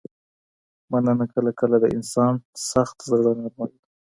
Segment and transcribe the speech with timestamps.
[0.91, 2.33] مننه کله کله د انسان
[2.71, 3.77] سخت زړه نرموي.